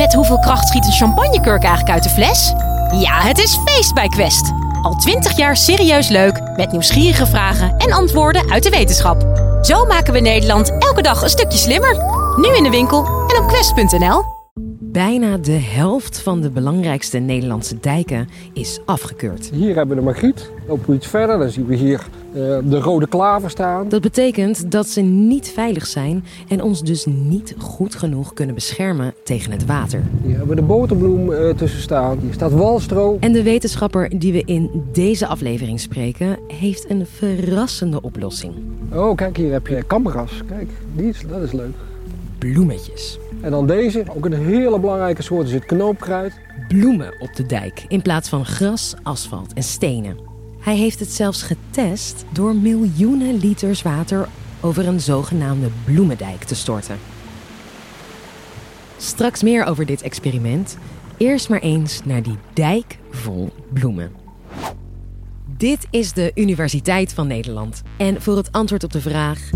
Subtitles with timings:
[0.00, 2.52] Met hoeveel kracht schiet een champagnekurk eigenlijk uit de fles?
[3.00, 4.52] Ja, het is feest bij Quest.
[4.82, 9.26] Al twintig jaar serieus leuk, met nieuwsgierige vragen en antwoorden uit de wetenschap.
[9.62, 11.96] Zo maken we Nederland elke dag een stukje slimmer.
[12.36, 14.29] Nu in de winkel en op quest.nl.
[14.92, 19.50] Bijna de helft van de belangrijkste Nederlandse dijken is afgekeurd.
[19.52, 20.50] Hier hebben we de Margriet.
[20.68, 23.88] Lopen we iets verder, dan zien we hier eh, de rode klaver staan.
[23.88, 29.14] Dat betekent dat ze niet veilig zijn en ons dus niet goed genoeg kunnen beschermen
[29.22, 30.02] tegen het water.
[30.22, 32.18] Hier hebben we de boterbloem eh, tussen staan.
[32.18, 33.16] Hier staat walstro.
[33.20, 38.54] En de wetenschapper die we in deze aflevering spreken, heeft een verrassende oplossing.
[38.92, 40.42] Oh, kijk, hier heb je kamgras.
[40.48, 41.74] Kijk, die is, dat is leuk.
[42.40, 43.18] Bloemetjes.
[43.40, 46.40] En dan deze, ook een hele belangrijke soort, is het knoopkruid.
[46.68, 50.16] Bloemen op de dijk in plaats van gras, asfalt en stenen.
[50.60, 54.28] Hij heeft het zelfs getest door miljoenen liters water
[54.60, 56.98] over een zogenaamde bloemendijk te storten.
[58.96, 60.76] Straks meer over dit experiment.
[61.16, 64.12] Eerst maar eens naar die dijk vol bloemen.
[65.56, 67.82] Dit is de Universiteit van Nederland.
[67.96, 69.50] En voor het antwoord op de vraag: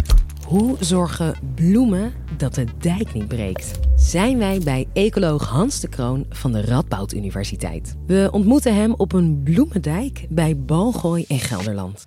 [0.47, 3.79] hoe zorgen bloemen dat de dijk niet breekt?
[3.97, 7.97] Zijn wij bij ecoloog Hans de Kroon van de Radboud Universiteit.
[8.07, 12.07] We ontmoeten hem op een bloemendijk bij Balgooi in Gelderland.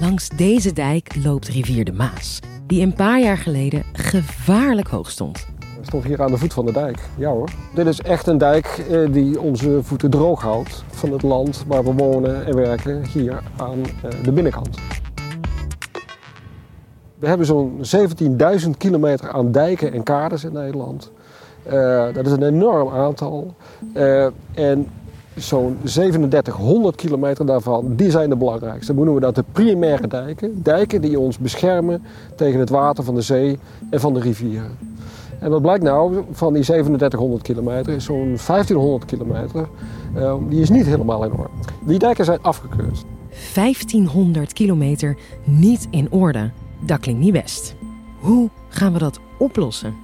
[0.00, 5.46] Langs deze dijk loopt rivier de Maas, die een paar jaar geleden gevaarlijk hoog stond.
[5.58, 6.98] We stond hier aan de voet van de dijk.
[7.18, 7.50] Ja hoor.
[7.74, 11.84] Dit is echt een dijk eh, die onze voeten droog houdt van het land waar
[11.84, 14.78] we wonen en werken, hier aan eh, de binnenkant.
[17.22, 17.80] We hebben zo'n
[18.64, 21.10] 17.000 kilometer aan dijken en kades in Nederland.
[21.66, 23.54] Uh, dat is een enorm aantal.
[23.94, 24.86] Uh, en
[25.36, 28.94] zo'n 3700 kilometer daarvan, die zijn de belangrijkste.
[28.94, 30.62] Dan noemen we dat de primaire dijken.
[30.62, 32.02] Dijken die ons beschermen
[32.36, 33.58] tegen het water van de zee
[33.90, 34.78] en van de rivieren.
[35.38, 39.68] En wat blijkt nou, van die 3700 kilometer is zo'n 1500 kilometer,
[40.16, 41.50] uh, die is niet helemaal in orde.
[41.86, 43.04] Die dijken zijn afgekeurd.
[43.54, 46.50] 1500 kilometer niet in orde.
[46.84, 47.74] Dat klinkt niet best.
[48.18, 49.96] Hoe gaan we dat oplossen?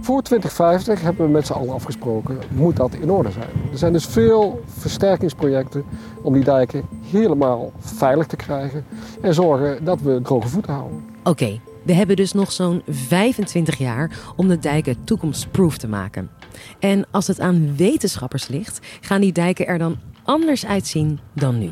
[0.00, 3.48] Voor 2050 hebben we met z'n allen afgesproken, moet dat in orde zijn.
[3.72, 5.84] Er zijn dus veel versterkingsprojecten
[6.22, 8.84] om die dijken helemaal veilig te krijgen
[9.20, 11.04] en zorgen dat we droge voeten houden.
[11.18, 16.30] Oké, okay, we hebben dus nog zo'n 25 jaar om de dijken toekomstproof te maken.
[16.78, 21.70] En als het aan wetenschappers ligt, gaan die dijken er dan anders uitzien dan nu.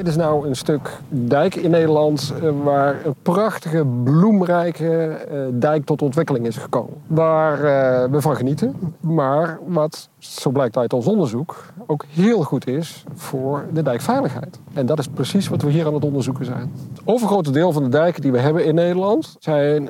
[0.00, 5.84] Dit is nou een stuk dijk in Nederland eh, waar een prachtige, bloemrijke eh, dijk
[5.84, 6.94] tot ontwikkeling is gekomen.
[7.06, 12.66] Waar eh, we van genieten, maar wat, zo blijkt uit ons onderzoek, ook heel goed
[12.66, 14.58] is voor de dijkveiligheid.
[14.72, 16.72] En dat is precies wat we hier aan het onderzoeken zijn.
[16.92, 19.88] Het overgrote deel van de dijken die we hebben in Nederland zijn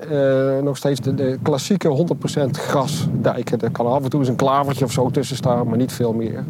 [0.65, 2.07] nog steeds de, de klassieke
[2.39, 3.61] 100% grasdijken.
[3.61, 6.13] Er kan af en toe eens een klavertje of zo tussen staan, maar niet veel
[6.13, 6.45] meer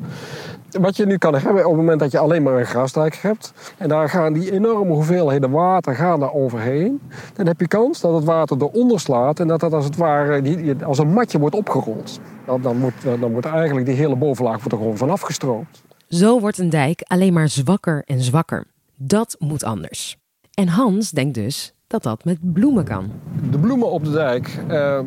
[0.80, 3.52] wat je nu kan hebben op het moment dat je alleen maar een grasdijk hebt.
[3.76, 7.00] En daar gaan die enorme hoeveelheden water gaan daar overheen.
[7.34, 10.76] Dan heb je kans dat het water eronder slaat en dat dat als het ware
[10.84, 12.20] als een matje wordt opgerold.
[12.46, 15.82] Dan, dan, wordt, dan wordt eigenlijk die hele bovenlaag wordt er gewoon van afgestroomd.
[16.08, 18.66] Zo wordt een dijk alleen maar zwakker en zwakker.
[18.96, 20.16] Dat moet anders.
[20.54, 23.10] En Hans denkt dus dat dat met bloemen kan.
[23.50, 25.00] De bloemen op de dijk uh,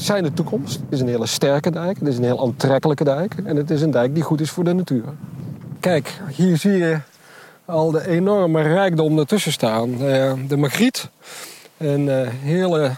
[0.00, 0.74] zijn de toekomst.
[0.74, 3.82] Het is een hele sterke dijk, het is een heel aantrekkelijke dijk en het is
[3.82, 5.04] een dijk die goed is voor de natuur.
[5.80, 6.98] Kijk, hier zie je
[7.64, 9.90] al de enorme rijkdom ertussen staan.
[9.90, 11.08] Uh, de magriet,
[11.76, 12.90] een uh, hele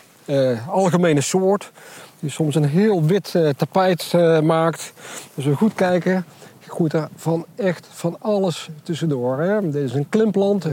[0.68, 1.70] algemene soort
[2.20, 4.92] die soms een heel wit tapijt maakt.
[5.34, 6.24] Als we goed kijken,
[6.66, 9.40] groeit er van echt van alles tussendoor.
[9.40, 9.70] Hè?
[9.70, 10.66] Dit is een klimplant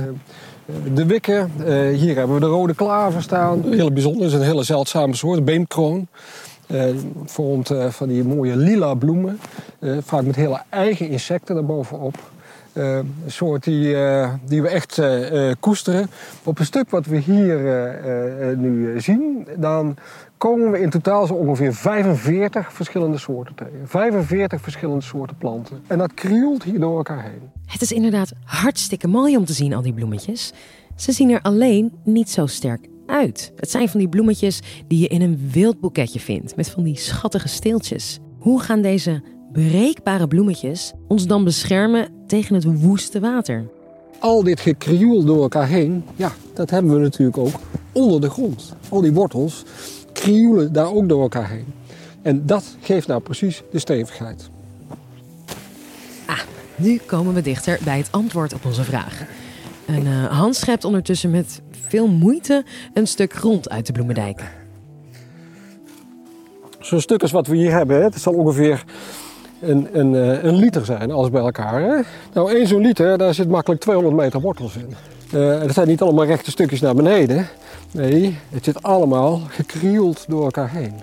[0.93, 1.51] de wikken.
[1.59, 1.65] Uh,
[1.97, 3.63] hier hebben we de rode klaver staan.
[3.63, 6.07] Heel bijzonder, het is een hele zeldzame soort, beemkroon.
[6.67, 6.83] Uh,
[7.25, 9.39] vormt uh, van die mooie lila bloemen.
[9.99, 12.17] Vaak met hele eigen insecten daarbovenop.
[12.73, 13.95] een soort die,
[14.45, 15.01] die we echt
[15.59, 16.09] koesteren.
[16.43, 17.59] Op een stuk wat we hier
[18.57, 19.95] nu zien, dan
[20.37, 23.79] komen we in totaal zo ongeveer 45 verschillende soorten tegen.
[23.83, 25.83] 45 verschillende soorten planten.
[25.87, 27.49] En dat krioelt hier door elkaar heen.
[27.65, 30.53] Het is inderdaad hartstikke mooi om te zien, al die bloemetjes.
[30.95, 33.51] Ze zien er alleen niet zo sterk uit.
[33.55, 36.97] Het zijn van die bloemetjes die je in een wild boeketje vindt, met van die
[36.97, 38.19] schattige steeltjes.
[38.39, 43.67] Hoe gaan deze breekbare bloemetjes ons dan beschermen tegen het woeste water?
[44.19, 47.53] Al dit gekrioel door elkaar heen, ja, dat hebben we natuurlijk ook
[47.91, 48.75] onder de grond.
[48.89, 49.63] Al die wortels
[50.15, 51.65] krioelen daar ook door elkaar heen.
[52.21, 54.49] En dat geeft nou precies de stevigheid.
[56.25, 56.39] Ah,
[56.75, 59.25] nu komen we dichter bij het antwoord op onze vraag.
[59.85, 62.63] En uh, Hans schept ondertussen met veel moeite
[62.93, 64.43] een stuk grond uit de bloemendijk.
[66.79, 68.83] Zo'n stuk als wat we hier hebben, het zal ongeveer
[69.61, 71.81] een, een, eh, een liter zijn, alles bij elkaar.
[71.81, 72.01] Hè?
[72.33, 74.95] Nou, één zo'n liter, daar zit makkelijk 200 meter wortels in.
[75.35, 77.47] Uh, dat zijn niet allemaal rechte stukjes naar beneden.
[77.91, 80.93] Nee, het zit allemaal gekrioeld door elkaar heen.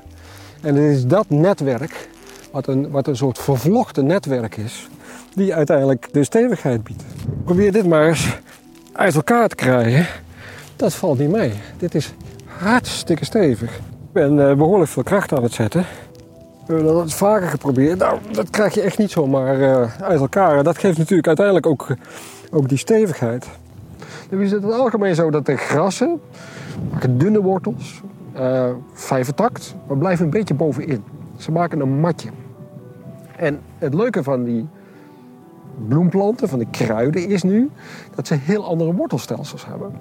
[0.61, 2.08] En het is dat netwerk,
[2.50, 4.88] wat een, wat een soort vervlochten netwerk is,
[5.34, 7.02] die uiteindelijk de stevigheid biedt.
[7.44, 8.38] Probeer dit maar eens
[8.93, 10.06] uit elkaar te krijgen.
[10.76, 11.52] Dat valt niet mee.
[11.76, 12.14] Dit is
[12.46, 13.76] hartstikke stevig.
[13.76, 15.87] Ik ben uh, behoorlijk veel kracht aan het zetten.
[16.67, 17.99] We hebben dat vaker geprobeerd.
[17.99, 20.64] Nou, dat krijg je echt niet zomaar uh, uit elkaar.
[20.64, 21.87] Dat geeft natuurlijk uiteindelijk ook,
[22.50, 23.46] ook die stevigheid.
[24.31, 26.20] Nu is het in het algemeen zo dat de grassen
[27.11, 28.03] dunne wortels,
[28.37, 31.05] uh, vijvertakt, maar blijven een beetje bovenin.
[31.37, 32.29] Ze maken een matje.
[33.37, 34.69] En het leuke van die
[35.88, 37.70] bloemplanten, van de kruiden, is nu
[38.14, 39.93] dat ze heel andere wortelstelsels hebben.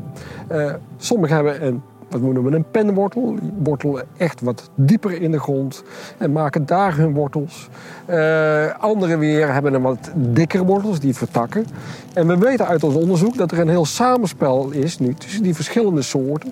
[0.52, 1.82] Uh, sommige hebben een
[2.12, 3.36] wat noemen we een penwortel.
[3.40, 5.84] Die wortelen echt wat dieper in de grond
[6.18, 7.70] en maken daar hun wortels.
[8.10, 11.66] Uh, andere weer hebben een wat dikkere wortels die vertakken.
[12.14, 15.56] En we weten uit ons onderzoek dat er een heel samenspel is nu tussen die
[15.56, 16.52] verschillende soorten.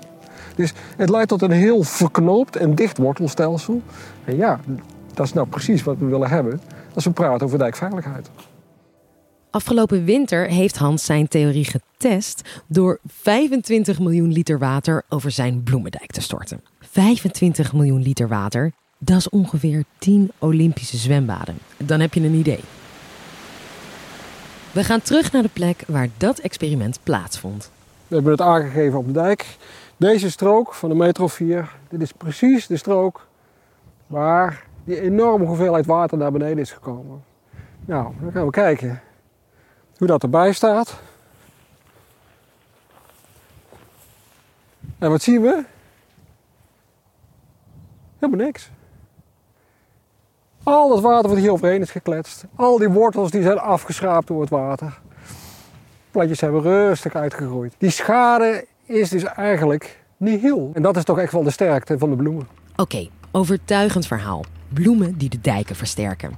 [0.56, 3.82] Dus het leidt tot een heel verknoopt en dicht wortelstelsel.
[4.26, 4.60] En ja,
[5.14, 6.62] dat is nou precies wat we willen hebben
[6.94, 8.30] als we praten over dijkveiligheid.
[9.52, 16.12] Afgelopen winter heeft Hans zijn theorie getest door 25 miljoen liter water over zijn bloemendijk
[16.12, 16.64] te storten.
[16.80, 21.58] 25 miljoen liter water, dat is ongeveer 10 Olympische zwembaden.
[21.78, 22.60] Dan heb je een idee.
[24.72, 27.72] We gaan terug naar de plek waar dat experiment plaatsvond.
[28.08, 29.58] We hebben het aangegeven op de dijk.
[29.98, 33.28] Deze strook van de metro 4, dit is precies de strook
[34.08, 37.24] waar die enorme hoeveelheid water naar beneden is gekomen.
[37.86, 39.02] Nou, dan gaan we kijken
[40.00, 41.00] hoe dat erbij staat.
[44.98, 45.64] En wat zien we?
[48.20, 48.70] Helemaal niks.
[50.64, 52.46] Al dat water wat hier overheen is gekletst.
[52.56, 55.00] Al die wortels die zijn afgeschraapt door het water.
[56.12, 57.76] Plantjes hebben rustig uitgegroeid.
[57.78, 60.72] Die schade is dus eigenlijk niet heel.
[60.74, 62.48] En dat is toch echt wel de sterkte van de bloemen.
[62.76, 64.44] Oké, overtuigend verhaal.
[64.68, 66.34] Bloemen die de dijken versterken.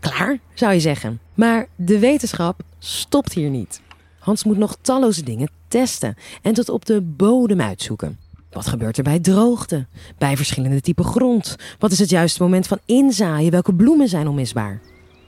[0.00, 1.20] Klaar, zou je zeggen.
[1.34, 3.80] Maar de wetenschap stopt hier niet.
[4.18, 8.18] Hans moet nog talloze dingen testen en tot op de bodem uitzoeken.
[8.50, 9.86] Wat gebeurt er bij droogte?
[10.18, 11.56] Bij verschillende typen grond?
[11.78, 13.50] Wat is het juiste moment van inzaaien?
[13.50, 14.80] Welke bloemen zijn onmisbaar?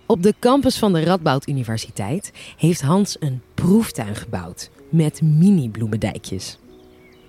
[0.06, 6.58] Op de campus van de Radboud Universiteit heeft Hans een proeftuin gebouwd met mini-bloemendijkjes.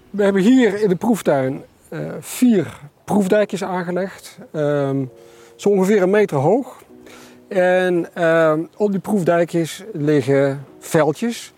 [0.09, 4.37] We hebben hier in de proeftuin uh, vier proefdijkjes aangelegd.
[4.53, 4.89] Uh,
[5.55, 6.80] zo ongeveer een meter hoog.
[7.53, 11.53] En uh, op die proefdijkjes liggen veldjes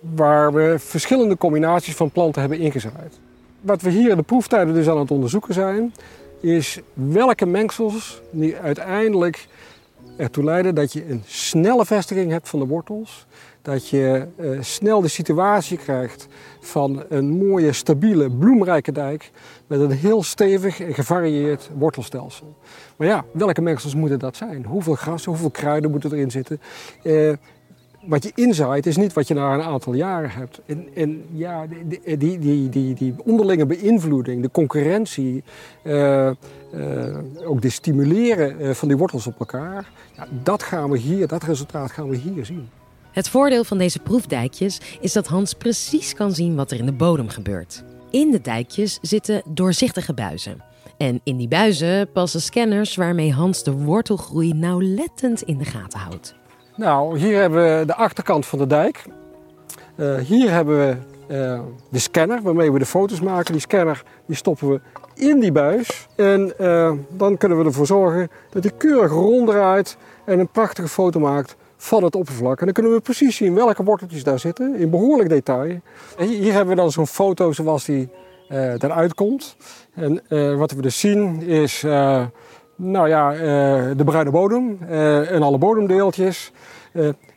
[0.00, 3.18] waar we verschillende combinaties van planten hebben ingezaaid.
[3.60, 5.94] Wat we hier in de proeftijden dus aan het onderzoeken zijn,
[6.40, 9.46] is welke mengsels die uiteindelijk
[10.16, 13.26] ertoe leiden dat je een snelle vestiging hebt van de wortels.
[13.66, 16.26] Dat je uh, snel de situatie krijgt
[16.60, 19.30] van een mooie, stabiele, bloemrijke dijk
[19.66, 22.56] met een heel stevig en gevarieerd wortelstelsel.
[22.96, 24.64] Maar ja, welke mengsels moeten dat zijn?
[24.64, 26.60] Hoeveel gras, hoeveel kruiden moeten erin zitten?
[27.02, 27.32] Uh,
[28.02, 30.60] wat je inzaait is niet wat je na een aantal jaren hebt.
[30.66, 35.44] En, en ja, die, die, die, die, onderlinge beïnvloeding, de concurrentie,
[35.84, 36.30] uh,
[37.44, 41.90] ook de stimuleren van die wortels op elkaar, ja, dat gaan we hier, dat resultaat
[41.90, 42.68] gaan we hier zien.
[43.16, 46.92] Het voordeel van deze proefdijkjes is dat Hans precies kan zien wat er in de
[46.92, 47.84] bodem gebeurt.
[48.10, 50.62] In de dijkjes zitten doorzichtige buizen.
[50.96, 56.34] En in die buizen passen scanners waarmee Hans de wortelgroei nauwlettend in de gaten houdt.
[56.74, 59.04] Nou, hier hebben we de achterkant van de dijk.
[59.96, 60.96] Uh, hier hebben we
[61.34, 63.52] uh, de scanner waarmee we de foto's maken.
[63.52, 64.80] Die scanner die stoppen we
[65.14, 66.06] in die buis.
[66.16, 71.20] En uh, dan kunnen we ervoor zorgen dat hij keurig ronddraait en een prachtige foto
[71.20, 72.58] maakt van het oppervlak.
[72.58, 75.80] En dan kunnen we precies zien welke worteltjes daar zitten, in behoorlijk detail.
[76.18, 78.08] En hier hebben we dan zo'n foto zoals die
[78.48, 79.56] uh, eruit komt.
[79.94, 82.24] En uh, wat we dus zien is, uh,
[82.76, 83.30] nou ja,
[83.94, 84.78] de bruine bodem
[85.28, 86.52] en alle bodemdeeltjes.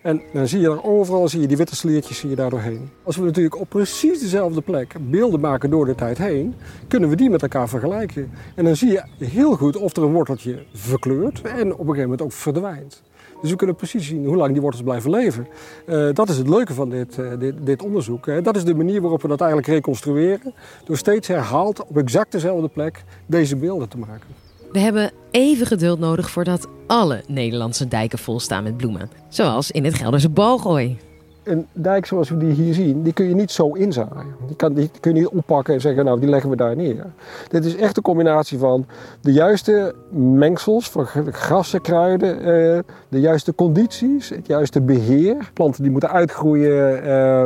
[0.01, 2.89] en dan zie je er overal zie je die witte sliertjes zie je daar doorheen.
[3.03, 6.55] Als we natuurlijk op precies dezelfde plek beelden maken door de tijd heen,
[6.87, 8.31] kunnen we die met elkaar vergelijken.
[8.55, 12.01] En dan zie je heel goed of er een worteltje verkleurt en op een gegeven
[12.01, 13.01] moment ook verdwijnt.
[13.41, 15.47] Dus we kunnen precies zien hoe lang die wortels blijven leven.
[15.85, 18.43] Uh, dat is het leuke van dit, uh, dit, dit, onderzoek.
[18.43, 20.53] Dat is de manier waarop we dat eigenlijk reconstrueren.
[20.85, 24.27] Door steeds herhaald op exact dezelfde plek deze beelden te maken.
[24.71, 29.09] We hebben even geduld nodig voordat alle Nederlandse dijken volstaan met bloemen.
[29.29, 31.08] Zoals in het Gelderse Balgooi.
[31.49, 34.35] Een dijk zoals we die hier zien, die kun je niet zo inzaaien.
[34.47, 37.05] Die, kan, die kun je niet oppakken en zeggen, nou die leggen we daar neer.
[37.47, 38.85] Dit is echt een combinatie van
[39.21, 42.79] de juiste mengsels van grassen, kruiden, eh,
[43.09, 45.51] de juiste condities, het juiste beheer.
[45.53, 47.03] Planten die moeten uitgroeien.
[47.03, 47.41] Eh,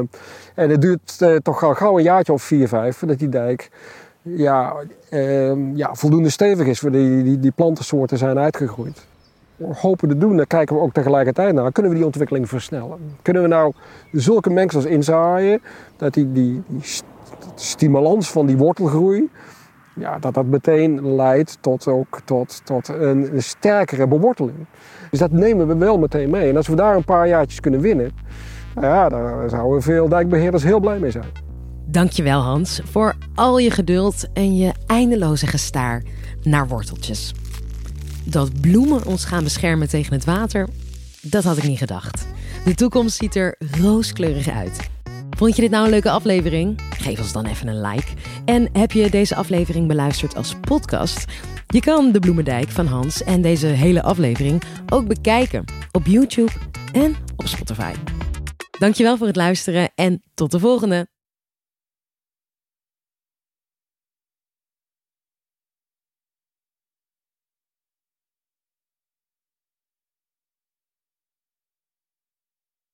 [0.56, 3.70] en het duurt uh, toch al gauw een jaartje of vier, vijf voordat die dijk
[4.22, 4.74] ja,
[5.74, 9.06] ja, voldoende stevig is, voor die, die, die plantensoorten zijn uitgegroeid
[9.82, 13.00] hopen te doen, daar kijken we ook tegelijkertijd naar, kunnen we die ontwikkeling versnellen?
[13.22, 13.74] Kunnen we nou
[14.12, 15.62] zulke mengsels inzaaien
[15.98, 16.64] dat die, die,
[17.56, 19.30] stimulans van die wortelgroei,
[19.96, 24.58] ja, dat dat meteen leidt tot, ook, tot, tot een, een sterkere beworteling.
[25.10, 26.50] Dus dat nemen we wel meteen mee.
[26.50, 28.12] En als we daar een paar jaartjes kunnen winnen,
[28.76, 31.52] nou ja, daar zouden veel dijkbeheerders heel blij mee zijn.
[31.86, 36.04] Dankjewel Hans voor al je geduld en je eindeloze gestaar
[36.44, 37.34] naar worteltjes.
[38.24, 40.68] Dat bloemen ons gaan beschermen tegen het water,
[41.22, 42.26] dat had ik niet gedacht.
[42.66, 44.90] De toekomst ziet er rooskleurig uit.
[45.38, 46.82] Vond je dit nou een leuke aflevering?
[46.98, 48.08] Geef ons dan even een like.
[48.46, 51.26] En heb je deze aflevering beluisterd als podcast?
[51.68, 56.52] Je kan de Bloemendijk van Hans en deze hele aflevering ook bekijken op YouTube
[56.92, 57.94] en op Spotify.
[58.80, 61.13] Dankjewel voor het luisteren en tot de volgende!